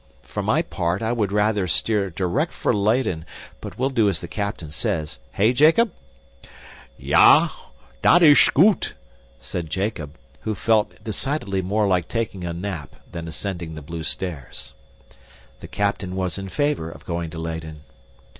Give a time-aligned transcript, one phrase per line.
[0.23, 3.23] For my part, I would rather steer direct for Leyden,
[3.59, 5.91] but we'll do as the captain says hey, Jacob?"
[6.97, 7.49] "Ya,
[8.01, 8.95] dat ish goot,"
[9.39, 14.73] said Jacob, who felt decidedly more like taking a nap than ascending the Blue Stairs.
[15.59, 17.81] The captain was in favor of going to Leyden.